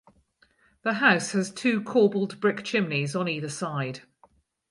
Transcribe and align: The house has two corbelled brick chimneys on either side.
The 0.81 0.93
house 0.93 1.33
has 1.33 1.51
two 1.51 1.79
corbelled 1.83 2.39
brick 2.39 2.63
chimneys 2.63 3.15
on 3.15 3.29
either 3.29 3.49
side. 3.49 4.01